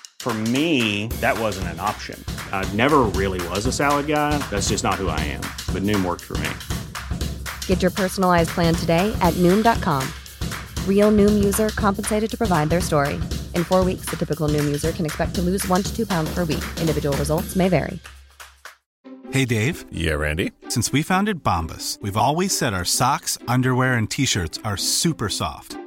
For 0.21 0.35
me, 0.53 1.07
that 1.19 1.35
wasn't 1.39 1.69
an 1.69 1.79
option. 1.79 2.23
I 2.51 2.63
never 2.73 2.99
really 3.19 3.41
was 3.49 3.65
a 3.65 3.71
salad 3.71 4.05
guy. 4.05 4.37
That's 4.51 4.69
just 4.69 4.83
not 4.83 5.01
who 5.01 5.07
I 5.07 5.19
am. 5.21 5.41
But 5.73 5.81
Noom 5.81 6.05
worked 6.05 6.21
for 6.21 6.37
me. 6.37 6.51
Get 7.65 7.81
your 7.81 7.89
personalized 7.89 8.51
plan 8.51 8.75
today 8.75 9.11
at 9.21 9.33
Noom.com. 9.39 10.07
Real 10.85 11.11
Noom 11.11 11.43
user 11.43 11.69
compensated 11.69 12.29
to 12.29 12.37
provide 12.37 12.69
their 12.69 12.81
story. 12.81 13.15
In 13.55 13.63
four 13.63 13.83
weeks, 13.83 14.05
the 14.11 14.15
typical 14.15 14.47
Noom 14.47 14.65
user 14.65 14.91
can 14.91 15.07
expect 15.07 15.33
to 15.35 15.41
lose 15.41 15.67
one 15.67 15.81
to 15.81 15.91
two 15.91 16.05
pounds 16.05 16.31
per 16.35 16.45
week. 16.45 16.63
Individual 16.79 17.17
results 17.17 17.55
may 17.55 17.67
vary. 17.67 17.99
Hey, 19.31 19.45
Dave. 19.45 19.85
Yeah, 19.91 20.19
Randy. 20.19 20.51
Since 20.69 20.91
we 20.91 21.01
founded 21.01 21.41
Bombus, 21.41 21.97
we've 21.99 22.17
always 22.17 22.55
said 22.55 22.75
our 22.75 22.85
socks, 22.85 23.39
underwear, 23.47 23.93
and 23.93 24.07
t 24.07 24.27
shirts 24.27 24.59
are 24.63 24.77
super 24.77 25.29
soft. 25.29 25.80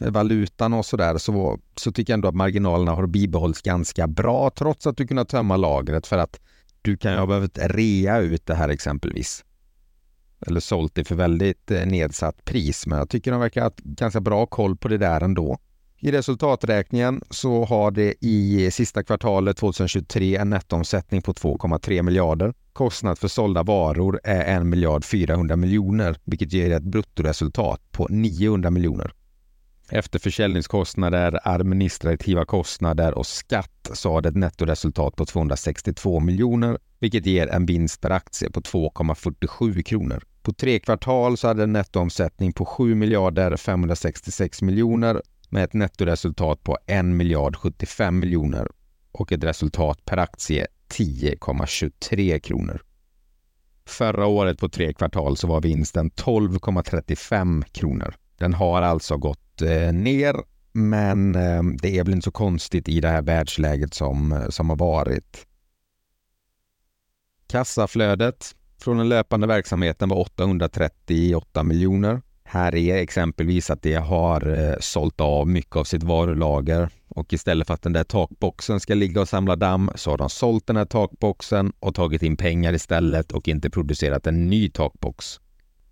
valutan 0.00 0.72
och 0.72 0.86
sådär 0.86 1.18
så, 1.18 1.58
så 1.76 1.92
tycker 1.92 2.12
jag 2.12 2.16
ändå 2.16 2.28
att 2.28 2.34
marginalerna 2.34 2.92
har 2.92 3.06
bibehållits 3.06 3.62
ganska 3.62 4.06
bra 4.06 4.50
trots 4.50 4.86
att 4.86 4.96
du 4.96 5.06
kunnat 5.06 5.28
tömma 5.28 5.56
lagret 5.56 6.06
för 6.06 6.18
att 6.18 6.40
du 6.82 6.96
kan 6.96 7.12
ju 7.12 7.18
ha 7.18 7.26
behövt 7.26 7.58
rea 7.58 8.18
ut 8.18 8.46
det 8.46 8.54
här 8.54 8.68
exempelvis. 8.68 9.44
Eller 10.46 10.60
sålt 10.60 10.94
det 10.94 11.04
för 11.04 11.14
väldigt 11.14 11.70
eh, 11.70 11.86
nedsatt 11.86 12.44
pris, 12.44 12.86
men 12.86 12.98
jag 12.98 13.08
tycker 13.08 13.30
de 13.30 13.40
verkar 13.40 13.62
ha 13.62 13.70
ganska 13.76 14.20
bra 14.20 14.46
koll 14.46 14.76
på 14.76 14.88
det 14.88 14.98
där 14.98 15.20
ändå. 15.20 15.58
I 16.02 16.12
resultaträkningen 16.12 17.22
så 17.30 17.64
har 17.64 17.90
det 17.90 18.14
i 18.20 18.70
sista 18.70 19.02
kvartalet 19.02 19.56
2023 19.56 20.36
en 20.36 20.50
nettoomsättning 20.50 21.22
på 21.22 21.32
2,3 21.32 22.02
miljarder. 22.02 22.54
Kostnad 22.72 23.18
för 23.18 23.28
sålda 23.28 23.62
varor 23.62 24.20
är 24.24 24.56
1 24.60 24.66
miljard 24.66 25.04
400 25.04 25.56
miljoner, 25.56 26.16
vilket 26.24 26.52
ger 26.52 26.70
ett 26.70 26.82
bruttoresultat 26.82 27.80
på 27.92 28.06
900 28.10 28.70
miljoner. 28.70 29.12
Efter 29.92 30.18
försäljningskostnader, 30.18 31.40
administrativa 31.44 32.44
kostnader 32.44 33.18
och 33.18 33.26
skatt 33.26 33.90
så 33.92 34.12
har 34.12 34.22
det 34.22 34.28
ett 34.28 34.36
nettoresultat 34.36 35.16
på 35.16 35.26
262 35.26 36.20
miljoner, 36.20 36.78
vilket 36.98 37.26
ger 37.26 37.46
en 37.46 37.66
vinst 37.66 38.00
per 38.00 38.10
aktie 38.10 38.50
på 38.50 38.60
2,47 38.60 39.82
kronor. 39.82 40.22
På 40.42 40.52
tre 40.52 40.78
kvartal 40.78 41.36
så 41.36 41.48
hade 41.48 41.62
en 41.62 41.72
nettoomsättning 41.72 42.52
på 42.52 42.64
7 42.64 42.94
miljarder 42.94 43.56
566 43.56 44.62
miljoner 44.62 45.22
med 45.48 45.64
ett 45.64 45.72
nettoresultat 45.72 46.64
på 46.64 46.78
1 46.86 47.04
miljard 47.04 47.56
75 47.56 48.18
miljoner 48.18 48.68
och 49.12 49.32
ett 49.32 49.44
resultat 49.44 50.04
per 50.04 50.16
aktie 50.16 50.66
10,23 50.88 52.38
kronor. 52.38 52.82
Förra 53.86 54.26
året 54.26 54.58
på 54.58 54.68
tre 54.68 54.92
kvartal 54.92 55.36
så 55.36 55.46
var 55.46 55.60
vinsten 55.60 56.10
12,35 56.10 57.62
kronor. 57.62 58.14
Den 58.38 58.54
har 58.54 58.82
alltså 58.82 59.16
gått 59.16 59.49
eh, 59.62 59.92
ner, 59.92 60.36
men 60.72 61.34
eh, 61.34 61.62
det 61.82 61.98
är 61.98 62.04
väl 62.04 62.14
inte 62.14 62.24
så 62.24 62.30
konstigt 62.30 62.88
i 62.88 63.00
det 63.00 63.08
här 63.08 63.22
världsläget 63.22 63.94
som, 63.94 64.32
eh, 64.32 64.48
som 64.48 64.68
har 64.68 64.76
varit. 64.76 65.46
Kassaflödet 67.46 68.54
från 68.80 68.98
den 68.98 69.08
löpande 69.08 69.46
verksamheten 69.46 70.08
var 70.08 70.18
838 70.18 71.62
miljoner. 71.62 72.22
Här 72.44 72.74
är 72.74 72.96
exempelvis 72.96 73.70
att 73.70 73.82
det 73.82 73.94
har 73.94 74.58
eh, 74.58 74.74
sålt 74.80 75.20
av 75.20 75.48
mycket 75.48 75.76
av 75.76 75.84
sitt 75.84 76.02
varulager 76.02 76.88
och 77.08 77.32
istället 77.32 77.66
för 77.66 77.74
att 77.74 77.82
den 77.82 77.92
där 77.92 78.04
takboxen 78.04 78.80
ska 78.80 78.94
ligga 78.94 79.20
och 79.20 79.28
samla 79.28 79.56
damm 79.56 79.90
så 79.94 80.10
har 80.10 80.18
de 80.18 80.30
sålt 80.30 80.66
den 80.66 80.76
här 80.76 80.84
takboxen 80.84 81.72
och 81.80 81.94
tagit 81.94 82.22
in 82.22 82.36
pengar 82.36 82.72
istället 82.72 83.32
och 83.32 83.48
inte 83.48 83.70
producerat 83.70 84.26
en 84.26 84.50
ny 84.50 84.70
takbox. 84.70 85.40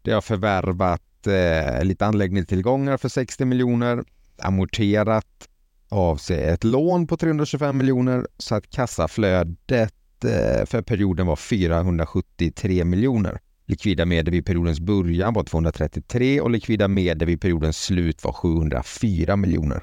Det 0.02 0.12
har 0.12 0.20
förvärvat 0.20 1.02
eh, 1.26 1.84
lite 1.84 2.06
anläggningstillgångar 2.06 2.96
för 2.96 3.08
60 3.08 3.44
miljoner, 3.44 4.04
amorterat 4.38 5.48
av 5.88 6.16
sig 6.16 6.44
ett 6.44 6.64
lån 6.64 7.06
på 7.06 7.16
325 7.16 7.78
miljoner 7.78 8.26
så 8.38 8.54
att 8.54 8.70
kassaflödet 8.70 10.24
eh, 10.24 10.66
för 10.66 10.82
perioden 10.82 11.26
var 11.26 11.36
473 11.36 12.84
miljoner. 12.84 13.38
Likvida 13.66 14.06
medel 14.06 14.32
vid 14.32 14.46
periodens 14.46 14.80
början 14.80 15.34
var 15.34 15.44
233 15.44 16.40
och 16.40 16.50
likvida 16.50 16.88
medel 16.88 17.26
vid 17.26 17.40
periodens 17.40 17.82
slut 17.84 18.24
var 18.24 18.32
704 18.32 19.36
miljoner. 19.36 19.82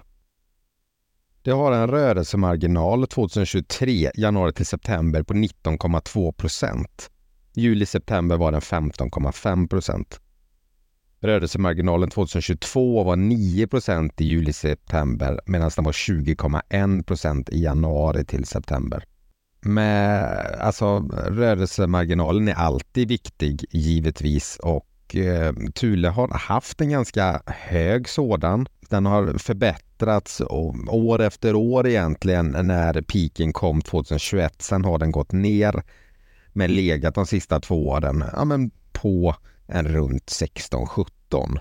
Det 1.41 1.51
har 1.51 1.71
en 1.71 1.87
rörelsemarginal 1.87 3.07
2023, 3.07 4.11
januari 4.15 4.53
till 4.53 4.65
september, 4.65 5.23
på 5.23 5.33
19,2 5.33 6.31
procent. 6.31 7.11
Juli-september 7.53 8.37
var 8.37 8.51
den 8.51 8.61
15,5 8.61 9.67
procent. 9.67 10.19
Rörelsemarginalen 11.25 12.09
2022 12.09 13.03
var 13.03 13.15
9 13.15 13.67
procent 13.67 14.21
i 14.21 14.25
juli-september 14.25 15.39
medan 15.45 15.71
den 15.75 15.85
var 15.85 15.91
20,1 15.91 17.03
procent 17.03 17.49
i 17.49 17.63
januari 17.63 18.25
till 18.25 18.45
september. 18.45 19.03
med, 19.65 20.25
alltså 20.59 20.99
rörelsemarginalen 21.27 22.47
är 22.47 22.53
alltid 22.53 23.07
viktig 23.07 23.65
givetvis 23.71 24.59
och 24.63 25.15
eh, 25.15 25.53
Thule 25.73 26.09
har 26.09 26.27
haft 26.27 26.81
en 26.81 26.89
ganska 26.89 27.41
hög 27.45 28.09
sådan. 28.09 28.67
Den 28.89 29.05
har 29.05 29.37
förbättrats 29.37 30.41
år 30.87 31.21
efter 31.21 31.55
år 31.55 31.87
egentligen 31.87 32.55
när 32.63 33.01
piken 33.01 33.53
kom 33.53 33.81
2021. 33.81 34.61
Sen 34.61 34.85
har 34.85 34.97
den 34.97 35.11
gått 35.11 35.31
ner 35.31 35.83
men 36.53 36.75
legat 36.75 37.15
de 37.15 37.25
sista 37.25 37.59
två 37.59 37.87
åren 37.87 38.23
ja, 38.33 38.45
men 38.45 38.71
på 38.91 39.35
än 39.67 39.87
runt 39.87 40.25
16-17 40.25 41.59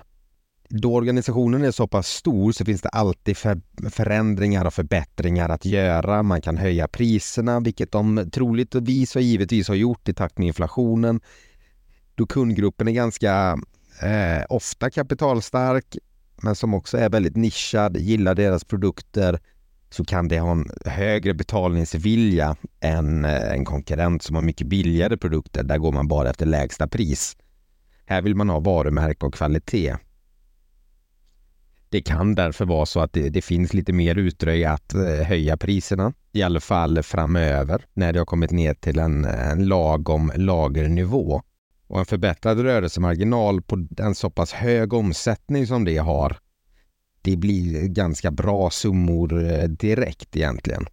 då 0.69 0.95
organisationen 0.95 1.63
är 1.63 1.71
så 1.71 1.87
pass 1.87 2.07
stor 2.07 2.51
så 2.51 2.65
finns 2.65 2.81
det 2.81 2.89
alltid 2.89 3.37
för 3.37 3.61
förändringar 3.89 4.65
och 4.65 4.73
förbättringar 4.73 5.49
att 5.49 5.65
göra. 5.65 6.23
Man 6.23 6.41
kan 6.41 6.57
höja 6.57 6.87
priserna, 6.87 7.59
vilket 7.59 7.91
de 7.91 8.29
troligtvis 8.33 9.15
och 9.15 9.21
givetvis 9.21 9.67
har 9.67 9.75
gjort 9.75 10.09
i 10.09 10.13
takt 10.13 10.37
med 10.37 10.47
inflationen. 10.47 11.21
Då 12.15 12.25
kundgruppen 12.25 12.87
är 12.87 12.91
ganska 12.91 13.57
eh, 14.01 14.45
ofta 14.49 14.89
kapitalstark, 14.89 15.97
men 16.35 16.55
som 16.55 16.73
också 16.73 16.97
är 16.97 17.09
väldigt 17.09 17.35
nischad, 17.35 17.97
gillar 17.97 18.35
deras 18.35 18.63
produkter, 18.63 19.39
så 19.89 20.05
kan 20.05 20.27
det 20.27 20.39
ha 20.39 20.51
en 20.51 20.69
högre 20.85 21.33
betalningsvilja 21.33 22.55
än 22.79 23.25
eh, 23.25 23.51
en 23.53 23.65
konkurrent 23.65 24.23
som 24.23 24.35
har 24.35 24.43
mycket 24.43 24.67
billigare 24.67 25.17
produkter. 25.17 25.63
Där 25.63 25.77
går 25.77 25.91
man 25.91 26.07
bara 26.07 26.29
efter 26.29 26.45
lägsta 26.45 26.87
pris. 26.87 27.37
Här 28.05 28.21
vill 28.21 28.35
man 28.35 28.49
ha 28.49 28.59
varumärke 28.59 29.25
och 29.25 29.33
kvalitet. 29.33 29.95
Det 31.89 32.01
kan 32.01 32.35
därför 32.35 32.65
vara 32.65 32.85
så 32.85 32.99
att 32.99 33.13
det, 33.13 33.29
det 33.29 33.41
finns 33.41 33.73
lite 33.73 33.93
mer 33.93 34.15
utrymme 34.15 34.65
att 34.65 34.93
eh, 34.93 35.01
höja 35.01 35.57
priserna, 35.57 36.13
i 36.31 36.43
alla 36.43 36.59
fall 36.59 37.03
framöver, 37.03 37.85
när 37.93 38.13
det 38.13 38.19
har 38.19 38.25
kommit 38.25 38.51
ner 38.51 38.73
till 38.73 38.99
en, 38.99 39.25
en 39.25 39.67
lagom 39.67 40.31
lagernivå. 40.35 41.41
Och 41.87 41.99
en 41.99 42.05
förbättrad 42.05 42.59
rörelsemarginal 42.59 43.61
på 43.61 43.87
en 43.97 44.15
så 44.15 44.29
pass 44.29 44.53
hög 44.53 44.93
omsättning 44.93 45.67
som 45.67 45.85
det 45.85 45.97
har, 45.97 46.37
det 47.21 47.37
blir 47.37 47.87
ganska 47.87 48.31
bra 48.31 48.69
summor 48.69 49.51
eh, 49.51 49.63
direkt 49.63 50.35
egentligen. 50.35 50.85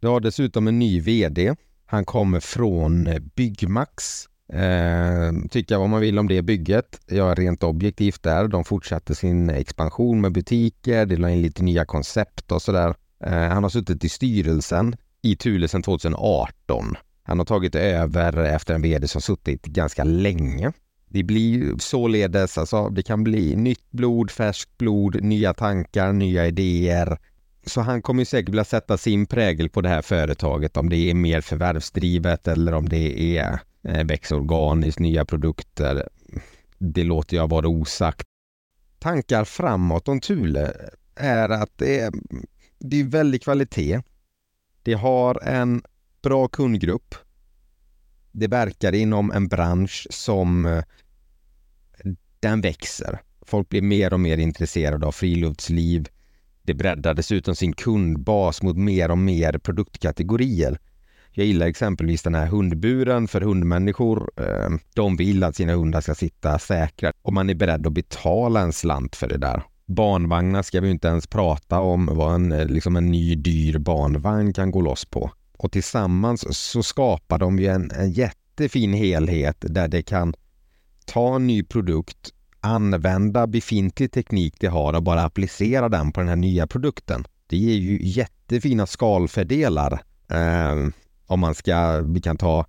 Det 0.00 0.06
har 0.06 0.20
dessutom 0.20 0.68
en 0.68 0.78
ny 0.78 1.00
VD. 1.00 1.54
Han 1.86 2.04
kommer 2.04 2.40
från 2.40 3.06
eh, 3.06 3.18
Byggmax 3.18 4.24
Eh, 4.52 5.48
tycka 5.50 5.78
vad 5.78 5.88
man 5.88 6.00
vill 6.00 6.18
om 6.18 6.28
det 6.28 6.42
bygget. 6.42 7.00
Jag 7.06 7.30
är 7.30 7.34
rent 7.34 7.62
objektivt 7.62 8.22
där. 8.22 8.48
De 8.48 8.64
fortsatte 8.64 9.14
sin 9.14 9.50
expansion 9.50 10.20
med 10.20 10.32
butiker, 10.32 11.06
de 11.06 11.16
la 11.16 11.30
in 11.30 11.42
lite 11.42 11.62
nya 11.62 11.84
koncept 11.84 12.52
och 12.52 12.62
sådär. 12.62 12.94
Eh, 13.24 13.32
han 13.32 13.62
har 13.62 13.70
suttit 13.70 14.04
i 14.04 14.08
styrelsen 14.08 14.96
i 15.22 15.36
Thule 15.36 15.68
sedan 15.68 15.82
2018. 15.82 16.96
Han 17.22 17.38
har 17.38 17.46
tagit 17.46 17.74
över 17.74 18.44
efter 18.44 18.74
en 18.74 18.82
vd 18.82 19.08
som 19.08 19.20
suttit 19.20 19.62
ganska 19.62 20.04
länge. 20.04 20.72
Det 21.08 21.22
blir 21.22 21.78
således, 21.78 22.58
alltså 22.58 22.88
det 22.88 23.02
kan 23.02 23.24
bli 23.24 23.56
nytt 23.56 23.90
blod, 23.90 24.30
färskt 24.30 24.78
blod, 24.78 25.22
nya 25.22 25.54
tankar, 25.54 26.12
nya 26.12 26.46
idéer. 26.46 27.18
Så 27.66 27.80
han 27.80 28.02
kommer 28.02 28.24
säkert 28.24 28.48
vilja 28.48 28.64
sätta 28.64 28.96
sin 28.96 29.26
prägel 29.26 29.68
på 29.68 29.80
det 29.80 29.88
här 29.88 30.02
företaget 30.02 30.76
om 30.76 30.88
det 30.88 31.10
är 31.10 31.14
mer 31.14 31.40
förvärvsdrivet 31.40 32.48
eller 32.48 32.74
om 32.74 32.88
det 32.88 33.38
är 33.38 33.60
Eh, 33.88 34.04
växa 34.04 34.36
organiskt, 34.36 34.98
nya 34.98 35.24
produkter. 35.24 36.08
Det 36.78 37.04
låter 37.04 37.36
jag 37.36 37.50
vara 37.50 37.68
osagt. 37.68 38.26
Tankar 38.98 39.44
framåt 39.44 40.08
om 40.08 40.20
Thule 40.20 40.72
är 41.14 41.48
att 41.48 41.72
det 41.76 42.00
är, 42.00 42.12
det 42.78 43.00
är 43.00 43.04
väldig 43.04 43.42
kvalitet. 43.42 44.00
Det 44.82 44.92
har 44.92 45.42
en 45.44 45.82
bra 46.22 46.48
kundgrupp. 46.48 47.14
Det 48.32 48.46
verkar 48.46 48.94
inom 48.94 49.30
en 49.30 49.48
bransch 49.48 50.06
som 50.10 50.66
eh, 50.66 50.84
den 52.40 52.60
växer. 52.60 53.20
Folk 53.42 53.68
blir 53.68 53.82
mer 53.82 54.12
och 54.12 54.20
mer 54.20 54.38
intresserade 54.38 55.06
av 55.06 55.12
friluftsliv. 55.12 56.08
Det 56.62 56.74
breddar 56.74 57.14
dessutom 57.14 57.56
sin 57.56 57.72
kundbas 57.72 58.62
mot 58.62 58.76
mer 58.76 59.10
och 59.10 59.18
mer 59.18 59.58
produktkategorier. 59.58 60.78
Jag 61.32 61.46
gillar 61.46 61.66
exempelvis 61.66 62.22
den 62.22 62.34
här 62.34 62.46
hundburen 62.46 63.28
för 63.28 63.40
hundmänniskor. 63.40 64.30
Eh, 64.36 64.70
de 64.94 65.16
vill 65.16 65.44
att 65.44 65.56
sina 65.56 65.72
hundar 65.72 66.00
ska 66.00 66.14
sitta 66.14 66.58
säkra 66.58 67.12
och 67.22 67.32
man 67.32 67.50
är 67.50 67.54
beredd 67.54 67.86
att 67.86 67.92
betala 67.92 68.60
en 68.60 68.72
slant 68.72 69.16
för 69.16 69.28
det 69.28 69.38
där. 69.38 69.62
Barnvagnar 69.86 70.62
ska 70.62 70.80
vi 70.80 70.90
inte 70.90 71.08
ens 71.08 71.26
prata 71.26 71.80
om 71.80 72.06
vad 72.12 72.34
en, 72.34 72.52
eh, 72.52 72.66
liksom 72.66 72.96
en 72.96 73.10
ny 73.10 73.34
dyr 73.34 73.78
barnvagn 73.78 74.52
kan 74.52 74.70
gå 74.70 74.80
loss 74.80 75.04
på. 75.04 75.30
Och 75.58 75.72
tillsammans 75.72 76.58
så 76.58 76.82
skapar 76.82 77.38
de 77.38 77.58
ju 77.58 77.66
en, 77.66 77.90
en 77.90 78.10
jättefin 78.10 78.92
helhet 78.92 79.56
där 79.60 79.88
det 79.88 80.02
kan 80.02 80.34
ta 81.04 81.36
en 81.36 81.46
ny 81.46 81.62
produkt, 81.62 82.32
använda 82.60 83.46
befintlig 83.46 84.12
teknik 84.12 84.54
de 84.60 84.66
har 84.66 84.92
och 84.92 85.02
bara 85.02 85.22
applicera 85.22 85.88
den 85.88 86.12
på 86.12 86.20
den 86.20 86.28
här 86.28 86.36
nya 86.36 86.66
produkten. 86.66 87.24
Det 87.46 87.56
ger 87.56 87.74
ju 87.74 87.98
jättefina 88.02 88.86
skalfördelar. 88.86 89.92
Eh, 90.30 90.76
om 91.28 91.40
man 91.40 91.54
ska, 91.54 92.00
vi 92.00 92.20
kan 92.20 92.36
ta 92.36 92.66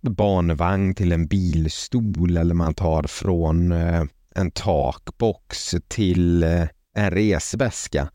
barnvagn 0.00 0.94
till 0.94 1.12
en 1.12 1.26
bilstol 1.26 2.36
eller 2.36 2.54
man 2.54 2.74
tar 2.74 3.02
från 3.02 3.72
eh, 3.72 4.04
en 4.34 4.50
takbox 4.50 5.74
till 5.88 6.42
eh, 6.42 6.68
en 6.94 7.10
resväska. 7.10 8.10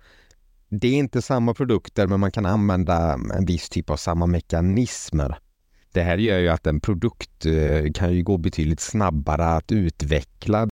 Det 0.70 0.88
är 0.88 0.94
inte 0.94 1.22
samma 1.22 1.54
produkter 1.54 2.08
men 2.08 2.20
man 2.20 2.32
kan 2.32 2.46
använda 2.46 3.14
en 3.14 3.46
viss 3.46 3.70
typ 3.70 3.90
av 3.90 3.98
samma 3.98 4.26
mekanismer. 4.26 5.38
Det 5.94 6.02
här 6.02 6.18
gör 6.18 6.40
ju 6.40 6.50
att 6.50 6.68
en 6.68 6.80
produkt 6.80 7.46
eh, 7.46 7.92
kan 7.94 8.14
ju 8.14 8.24
gå 8.24 8.38
betydligt 8.38 8.80
snabbare 8.80 9.46
att 9.46 9.72
utveckla. 9.72 10.68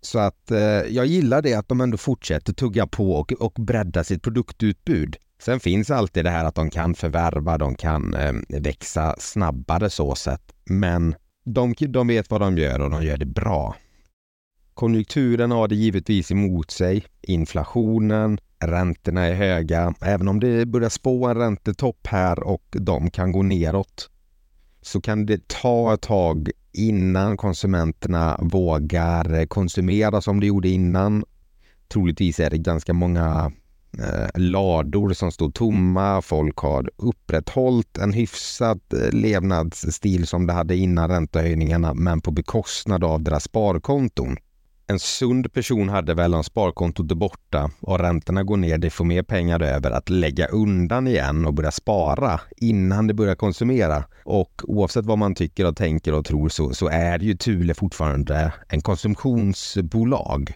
Så 0.00 0.18
att 0.18 0.50
jag 0.88 1.06
gillar 1.06 1.42
det 1.42 1.54
att 1.54 1.68
de 1.68 1.80
ändå 1.80 1.96
fortsätter 1.96 2.52
tugga 2.52 2.86
på 2.86 3.12
och, 3.12 3.32
och 3.32 3.52
bredda 3.52 4.04
sitt 4.04 4.22
produktutbud. 4.22 5.16
Sen 5.44 5.60
finns 5.60 5.90
alltid 5.90 6.24
det 6.24 6.30
här 6.30 6.44
att 6.44 6.54
de 6.54 6.70
kan 6.70 6.94
förvärva, 6.94 7.58
de 7.58 7.74
kan 7.74 8.14
eh, 8.14 8.32
växa 8.48 9.14
snabbare 9.18 9.90
så 9.90 10.14
sett. 10.14 10.52
Men 10.64 11.14
de, 11.44 11.74
de 11.88 12.06
vet 12.06 12.30
vad 12.30 12.40
de 12.40 12.58
gör 12.58 12.80
och 12.80 12.90
de 12.90 13.04
gör 13.04 13.16
det 13.16 13.26
bra. 13.26 13.76
Konjunkturen 14.74 15.50
har 15.50 15.68
det 15.68 15.74
givetvis 15.74 16.30
emot 16.30 16.70
sig. 16.70 17.04
Inflationen, 17.22 18.38
räntorna 18.64 19.26
är 19.26 19.34
höga. 19.34 19.94
Även 20.00 20.28
om 20.28 20.40
det 20.40 20.66
börjar 20.66 20.88
spå 20.88 21.26
en 21.26 21.36
räntetopp 21.36 22.06
här 22.06 22.42
och 22.42 22.64
de 22.70 23.10
kan 23.10 23.32
gå 23.32 23.42
neråt 23.42 24.10
så 24.82 25.00
kan 25.00 25.26
det 25.26 25.48
ta 25.48 25.94
ett 25.94 26.02
tag 26.02 26.50
innan 26.72 27.36
konsumenterna 27.36 28.38
vågar 28.42 29.46
konsumera 29.46 30.20
som 30.20 30.40
de 30.40 30.46
gjorde 30.46 30.68
innan. 30.68 31.24
Troligtvis 31.88 32.40
är 32.40 32.50
det 32.50 32.58
ganska 32.58 32.92
många 32.92 33.52
Eh, 33.98 34.40
lador 34.40 35.12
som 35.12 35.32
stod 35.32 35.54
tomma. 35.54 36.22
Folk 36.22 36.56
har 36.56 36.90
upprätthållit 36.96 37.98
en 37.98 38.12
hyfsad 38.12 38.80
eh, 38.94 39.12
levnadsstil 39.12 40.26
som 40.26 40.46
de 40.46 40.52
hade 40.52 40.76
innan 40.76 41.10
räntehöjningarna 41.10 41.94
men 41.94 42.20
på 42.20 42.30
bekostnad 42.30 43.04
av 43.04 43.22
deras 43.22 43.44
sparkonton. 43.44 44.36
En 44.86 44.98
sund 44.98 45.52
person 45.52 45.88
hade 45.88 46.14
väl 46.14 46.34
om 46.34 46.44
sparkontot 46.44 47.10
är 47.10 47.14
borta 47.14 47.70
och 47.80 47.98
räntorna 47.98 48.42
går 48.42 48.56
ner, 48.56 48.78
de 48.78 48.90
får 48.90 49.04
mer 49.04 49.22
pengar 49.22 49.62
över 49.62 49.90
att 49.90 50.08
lägga 50.08 50.46
undan 50.46 51.06
igen 51.06 51.46
och 51.46 51.54
börja 51.54 51.70
spara 51.70 52.40
innan 52.56 53.06
de 53.06 53.14
börjar 53.14 53.34
konsumera. 53.34 54.04
Och 54.24 54.62
oavsett 54.64 55.06
vad 55.06 55.18
man 55.18 55.34
tycker 55.34 55.66
och 55.66 55.76
tänker 55.76 56.14
och 56.14 56.24
tror 56.24 56.48
så, 56.48 56.74
så 56.74 56.88
är 56.88 57.18
ju 57.18 57.34
Thule 57.34 57.74
fortfarande 57.74 58.52
en 58.68 58.80
konsumtionsbolag. 58.80 60.54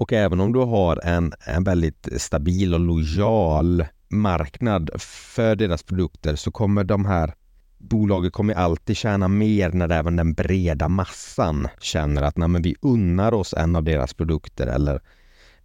Och 0.00 0.12
även 0.12 0.40
om 0.40 0.52
du 0.52 0.58
har 0.58 1.00
en, 1.04 1.32
en 1.46 1.64
väldigt 1.64 2.08
stabil 2.16 2.74
och 2.74 2.80
lojal 2.80 3.84
marknad 4.08 4.90
för 4.98 5.56
deras 5.56 5.82
produkter 5.82 6.36
så 6.36 6.50
kommer 6.50 6.84
de 6.84 7.04
här 7.04 7.34
bolagen 7.78 8.30
kommer 8.30 8.54
alltid 8.54 8.96
tjäna 8.96 9.28
mer 9.28 9.72
när 9.72 9.92
även 9.92 10.16
den 10.16 10.34
breda 10.34 10.88
massan 10.88 11.68
känner 11.80 12.22
att 12.22 12.36
nej, 12.36 12.48
men 12.48 12.62
vi 12.62 12.76
unnar 12.82 13.34
oss 13.34 13.54
en 13.54 13.76
av 13.76 13.84
deras 13.84 14.14
produkter 14.14 14.66
eller 14.66 15.00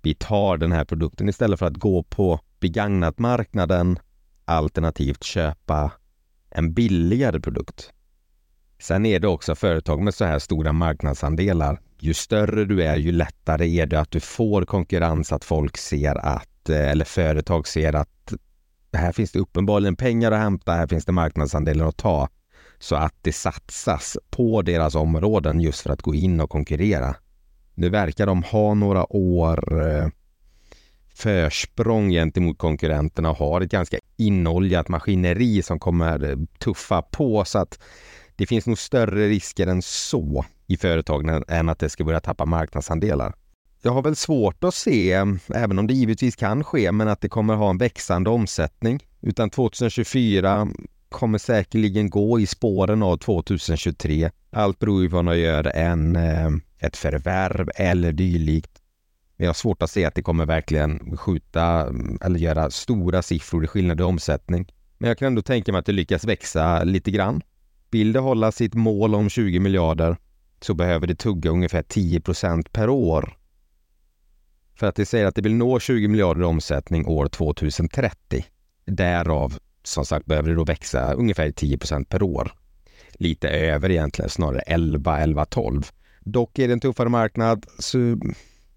vi 0.02 0.16
tar 0.16 0.58
den 0.58 0.72
här 0.72 0.86
produkten 0.86 1.30
istället 1.30 1.60
för 1.60 1.66
att 1.66 1.78
gå 1.78 2.04
på 2.04 2.40
begagnatmarknaden 2.60 4.00
alternativt 4.46 5.24
köpa 5.24 5.92
en 6.50 6.74
billigare 6.74 7.40
produkt. 7.40 7.92
Sen 8.80 9.06
är 9.06 9.20
det 9.20 9.28
också 9.28 9.56
företag 9.56 10.02
med 10.02 10.14
så 10.14 10.26
här 10.26 10.40
stora 10.40 10.74
marknadsandelar 10.74 11.80
ju 12.00 12.14
större 12.14 12.66
du 12.66 12.84
är, 12.84 12.96
ju 12.96 13.12
lättare 13.12 13.80
är 13.80 13.86
det 13.86 14.00
att 14.00 14.12
du 14.12 14.20
får 14.20 14.66
konkurrens, 14.66 15.32
att 15.32 15.44
folk 15.44 15.78
ser 15.78 16.16
att, 16.16 16.70
eh, 16.70 16.92
eller 16.92 17.06
företag 17.06 17.68
ser 17.68 17.96
att 17.96 18.34
här 18.94 19.12
finns 19.12 19.32
det 19.32 19.40
uppenbarligen 19.40 19.96
pengar 19.96 20.32
att 20.32 20.40
hämta, 20.40 20.74
här 20.74 20.88
finns 20.88 21.06
det 21.06 21.12
marknadsandelar 21.12 21.86
att 21.86 21.98
ta. 21.98 22.30
Så 22.80 22.96
att 22.96 23.14
det 23.22 23.32
satsas 23.32 24.18
på 24.30 24.62
deras 24.62 24.96
områden 24.96 25.60
just 25.60 25.82
för 25.82 25.90
att 25.90 26.02
gå 26.02 26.16
in 26.16 26.42
och 26.42 26.50
konkurrera. 26.50 27.16
Nu 27.74 27.90
verkar 27.90 28.26
de 28.26 28.44
ha 28.44 28.74
några 28.74 29.14
år 29.14 29.88
eh, 29.88 30.08
försprång 31.14 32.10
gentemot 32.10 32.58
konkurrenterna 32.58 33.30
och 33.30 33.38
har 33.38 33.62
ett 33.62 33.72
ganska 33.72 33.98
inoljat 34.18 34.88
maskineri 34.88 35.62
som 35.62 35.80
kommer 35.80 36.38
tuffa 36.60 37.02
på 37.02 37.46
så 37.46 37.60
att 37.60 37.80
det 38.36 38.46
finns 38.46 38.68
nog 38.68 38.78
större 38.78 39.28
risker 39.28 39.68
än 39.68 39.82
så 39.82 40.46
i 40.68 40.78
företagen 40.78 41.44
än 41.48 41.70
att 41.70 41.80
det 41.80 41.90
ska 41.90 42.04
börja 42.04 42.20
tappa 42.20 42.46
marknadsandelar. 42.46 43.34
Jag 43.82 43.92
har 43.92 44.02
väl 44.02 44.16
svårt 44.16 44.64
att 44.64 44.74
se, 44.74 45.12
även 45.54 45.80
om 45.80 45.88
det 45.88 45.94
givetvis 45.94 46.36
kan 46.36 46.64
ske, 46.64 46.92
men 46.92 47.08
att 47.08 47.22
det 47.22 47.30
kommer 47.30 47.56
ha 47.56 47.70
en 47.70 47.78
växande 47.78 48.30
omsättning. 48.30 49.00
Utan 49.22 49.50
2024 49.50 50.68
kommer 51.10 51.38
säkerligen 51.38 52.10
gå 52.10 52.40
i 52.40 52.46
spåren 52.46 53.04
av 53.04 53.18
2023. 53.18 54.32
Allt 54.52 54.80
beror 54.80 55.04
ju 55.04 55.10
på 55.10 55.18
om 55.18 55.26
man 55.26 55.40
gör 55.40 55.68
en, 55.68 56.16
eh, 56.16 56.50
ett 56.80 56.98
förvärv 56.98 57.70
eller 57.76 58.12
dylikt. 58.12 58.82
Men 59.38 59.46
jag 59.46 59.50
har 59.50 59.54
svårt 59.54 59.82
att 59.82 59.92
se 59.92 60.06
att 60.06 60.16
det 60.16 60.22
kommer 60.22 60.46
verkligen 60.46 61.18
skjuta 61.18 61.94
eller 62.22 62.40
göra 62.40 62.70
stora 62.70 63.22
siffror 63.22 63.64
i 63.64 63.68
skillnad 63.68 64.00
i 64.00 64.04
omsättning. 64.04 64.74
Men 64.98 65.08
jag 65.08 65.18
kan 65.18 65.26
ändå 65.26 65.42
tänka 65.42 65.72
mig 65.72 65.80
att 65.80 65.86
det 65.86 65.92
lyckas 65.92 66.26
växa 66.26 66.84
lite 66.84 67.12
grann. 67.12 67.42
Vill 67.96 68.14
det 68.14 68.20
hålla 68.20 68.52
sitt 68.52 68.74
mål 68.74 69.16
om 69.16 69.30
20 69.30 69.60
miljarder 69.60 70.18
så 70.62 70.74
behöver 70.74 71.08
det 71.08 71.16
tugga 71.16 71.52
ungefär 71.52 71.82
10 71.82 72.22
procent 72.22 72.72
per 72.72 72.90
år. 72.90 73.38
För 74.80 74.88
att 74.88 74.96
det 74.96 75.06
säger 75.06 75.26
att 75.26 75.36
det 75.36 75.42
vill 75.42 75.56
nå 75.56 75.80
20 75.80 76.08
miljarder 76.08 76.42
i 76.42 76.46
omsättning 76.46 77.08
år 77.08 77.28
2030. 77.28 78.46
Därav 78.86 79.58
som 79.84 80.06
sagt 80.06 80.26
behöver 80.26 80.50
det 80.50 80.56
då 80.56 80.64
växa 80.64 81.14
ungefär 81.14 81.52
10 81.52 81.78
procent 81.78 82.10
per 82.10 82.24
år. 82.24 82.52
Lite 83.14 83.50
över 83.50 83.92
egentligen, 83.92 84.30
snarare 84.30 84.60
11, 84.60 85.20
11, 85.20 85.46
12. 85.46 85.84
Dock 86.20 86.60
är 86.60 86.68
det 86.68 86.74
en 86.74 86.80
tuffare 86.80 87.10
marknad, 87.10 87.66
så 87.80 88.18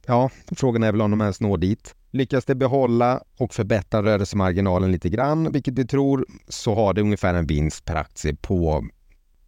ja, 0.06 0.30
frågan 0.56 0.82
är 0.82 0.92
väl 0.92 1.00
om 1.00 1.10
de 1.10 1.20
ens 1.20 1.40
når 1.40 1.58
dit. 1.58 1.94
Lyckas 2.10 2.44
det 2.44 2.54
behålla 2.54 3.22
och 3.36 3.54
förbättra 3.54 4.02
rörelsemarginalen 4.02 4.92
lite 4.92 5.08
grann, 5.08 5.52
vilket 5.52 5.74
vi 5.74 5.86
tror, 5.86 6.26
så 6.48 6.74
har 6.74 6.94
det 6.94 7.00
ungefär 7.00 7.34
en 7.34 7.46
vinst 7.46 7.84
per 7.84 7.96
aktie 7.96 8.36
på 8.36 8.88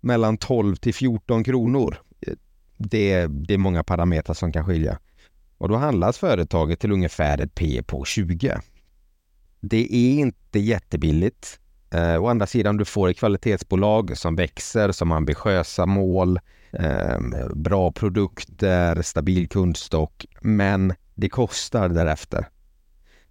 mellan 0.00 0.36
12 0.36 0.76
till 0.76 0.94
14 0.94 1.44
kronor. 1.44 1.96
Det, 2.76 3.26
det 3.26 3.54
är 3.54 3.58
många 3.58 3.84
parametrar 3.84 4.34
som 4.34 4.52
kan 4.52 4.66
skilja. 4.66 4.98
Och 5.58 5.68
då 5.68 5.76
handlas 5.76 6.18
företaget 6.18 6.80
till 6.80 6.92
ungefär 6.92 7.40
ett 7.40 7.54
P 7.54 7.82
på 7.86 8.04
20. 8.04 8.60
Det 9.60 9.94
är 9.94 10.18
inte 10.18 10.58
jättebilligt. 10.58 11.60
Eh, 11.90 12.22
å 12.22 12.26
andra 12.26 12.46
sidan, 12.46 12.76
du 12.76 12.84
får 12.84 13.08
ett 13.08 13.18
kvalitetsbolag 13.18 14.18
som 14.18 14.36
växer, 14.36 14.92
som 14.92 15.10
har 15.10 15.16
ambitiösa 15.16 15.86
mål, 15.86 16.40
eh, 16.72 17.18
bra 17.54 17.92
produkter, 17.92 19.02
stabil 19.02 19.48
kundstock, 19.48 20.26
men 20.40 20.94
det 21.14 21.28
kostar 21.28 21.88
därefter. 21.88 22.48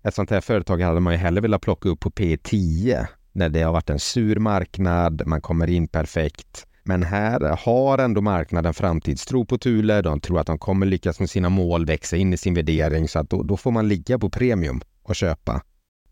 Ett 0.03 0.15
sånt 0.15 0.29
här 0.29 0.41
företag 0.41 0.81
hade 0.81 0.99
man 0.99 1.13
ju 1.13 1.19
hellre 1.19 1.41
velat 1.41 1.61
plocka 1.61 1.89
upp 1.89 1.99
på 1.99 2.09
P10 2.09 3.07
när 3.39 3.49
det 3.49 3.61
har 3.61 3.73
varit 3.73 3.89
en 3.89 3.99
sur 3.99 4.35
marknad, 4.35 5.21
man 5.25 5.41
kommer 5.41 5.69
in 5.69 5.87
perfekt. 5.87 6.65
Men 6.83 7.03
här 7.03 7.57
har 7.65 7.97
ändå 7.97 8.21
marknaden 8.21 8.73
framtidstro 8.73 9.45
på 9.45 9.57
Thule. 9.57 10.01
De 10.01 10.21
tror 10.21 10.39
att 10.39 10.47
de 10.47 10.57
kommer 10.59 10.85
lyckas 10.85 11.19
med 11.19 11.29
sina 11.29 11.49
mål, 11.49 11.85
växa 11.85 12.17
in 12.17 12.33
i 12.33 12.37
sin 12.37 12.53
värdering 12.53 13.07
så 13.07 13.19
att 13.19 13.29
då, 13.29 13.43
då 13.43 13.57
får 13.57 13.71
man 13.71 13.87
ligga 13.87 14.19
på 14.19 14.29
premium 14.29 14.81
och 15.03 15.15
köpa. 15.15 15.61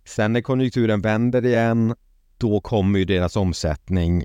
Sen 0.06 0.34
när 0.34 0.42
konjunkturen 0.42 1.02
vänder 1.02 1.46
igen, 1.46 1.96
då 2.38 2.62
kommer 2.62 3.00
ju 3.00 3.06
deras 3.06 3.36
omsättning 3.36 4.24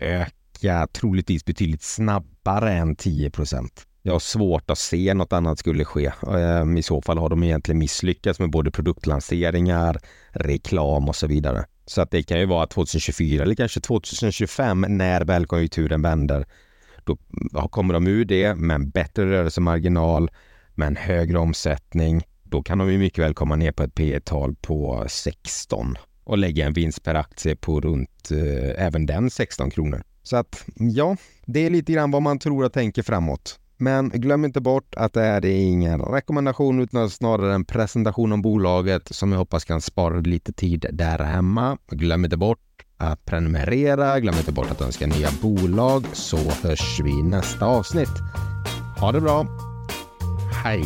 öka 0.00 0.86
troligtvis 0.92 1.44
betydligt 1.44 1.82
snabbare 1.82 2.72
än 2.72 2.96
10 2.96 3.30
Jag 4.02 4.12
har 4.12 4.18
svårt 4.18 4.70
att 4.70 4.78
se 4.78 5.14
något 5.14 5.32
annat 5.32 5.58
skulle 5.58 5.84
ske. 5.84 6.12
Ehm, 6.36 6.76
I 6.76 6.82
så 6.82 7.02
fall 7.02 7.18
har 7.18 7.28
de 7.28 7.42
egentligen 7.42 7.78
misslyckats 7.78 8.40
med 8.40 8.50
både 8.50 8.70
produktlanseringar, 8.70 9.98
reklam 10.30 11.08
och 11.08 11.16
så 11.16 11.26
vidare. 11.26 11.64
Så 11.88 12.00
att 12.02 12.10
det 12.10 12.22
kan 12.22 12.40
ju 12.40 12.46
vara 12.46 12.66
2024 12.66 13.42
eller 13.42 13.54
kanske 13.54 13.80
2025 13.80 14.84
när 14.88 15.24
väl 15.24 15.46
konjunkturen 15.46 16.02
vänder. 16.02 16.46
Då 17.04 17.16
kommer 17.68 17.94
de 17.94 18.06
ur 18.06 18.24
det 18.24 18.54
med 18.54 18.74
en 18.74 18.90
bättre 18.90 19.30
rörelsemarginal, 19.30 20.30
med 20.74 20.86
en 20.86 20.96
högre 20.96 21.38
omsättning 21.38 22.22
då 22.50 22.62
kan 22.62 22.78
de 22.78 22.92
ju 22.92 22.98
mycket 22.98 23.24
väl 23.24 23.34
komma 23.34 23.56
ner 23.56 23.72
på 23.72 23.82
ett 23.82 23.94
P 23.94 24.20
tal 24.20 24.54
på 24.54 25.04
16 25.08 25.98
och 26.24 26.38
lägga 26.38 26.66
en 26.66 26.72
vinst 26.72 27.02
per 27.02 27.14
aktie 27.14 27.56
på 27.56 27.80
runt 27.80 28.30
eh, 28.30 28.86
även 28.86 29.06
den 29.06 29.30
16 29.30 29.70
kronor. 29.70 30.02
Så 30.22 30.36
att 30.36 30.64
ja, 30.76 31.16
det 31.46 31.66
är 31.66 31.70
lite 31.70 31.92
grann 31.92 32.10
vad 32.10 32.22
man 32.22 32.38
tror 32.38 32.64
och 32.64 32.72
tänker 32.72 33.02
framåt. 33.02 33.60
Men 33.80 34.08
glöm 34.08 34.44
inte 34.44 34.60
bort 34.60 34.94
att 34.96 35.12
det 35.12 35.20
här 35.20 35.44
är 35.44 35.60
ingen 35.60 36.00
rekommendation 36.00 36.80
utan 36.80 37.10
snarare 37.10 37.54
en 37.54 37.64
presentation 37.64 38.32
om 38.32 38.42
bolaget 38.42 39.08
som 39.14 39.32
jag 39.32 39.38
hoppas 39.38 39.64
kan 39.64 39.80
spara 39.80 40.20
lite 40.20 40.52
tid 40.52 40.86
där 40.92 41.18
hemma. 41.18 41.78
Glöm 41.90 42.24
inte 42.24 42.36
bort 42.36 42.58
att 42.96 43.24
prenumerera, 43.24 44.20
glöm 44.20 44.34
inte 44.34 44.52
bort 44.52 44.70
att 44.70 44.80
önska 44.80 45.06
nya 45.06 45.28
bolag 45.42 46.06
så 46.12 46.36
hörs 46.36 47.00
vi 47.04 47.10
i 47.10 47.22
nästa 47.22 47.66
avsnitt. 47.66 48.18
Ha 49.00 49.12
det 49.12 49.20
bra! 49.20 49.46
Hej! 50.64 50.84